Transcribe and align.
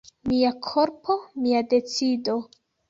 "Mia 0.31 0.53
korpo, 0.69 1.19
mia 1.45 1.63
decido." 1.75 2.39